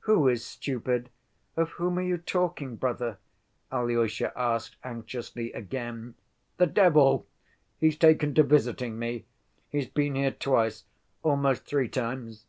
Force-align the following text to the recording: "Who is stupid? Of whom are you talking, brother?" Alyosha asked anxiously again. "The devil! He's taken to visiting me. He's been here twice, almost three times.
"Who 0.00 0.28
is 0.28 0.44
stupid? 0.44 1.08
Of 1.56 1.70
whom 1.70 1.98
are 1.98 2.02
you 2.02 2.18
talking, 2.18 2.76
brother?" 2.76 3.16
Alyosha 3.72 4.38
asked 4.38 4.76
anxiously 4.84 5.50
again. 5.54 6.14
"The 6.58 6.66
devil! 6.66 7.26
He's 7.78 7.96
taken 7.96 8.34
to 8.34 8.42
visiting 8.42 8.98
me. 8.98 9.24
He's 9.70 9.88
been 9.88 10.14
here 10.14 10.32
twice, 10.32 10.84
almost 11.22 11.64
three 11.64 11.88
times. 11.88 12.44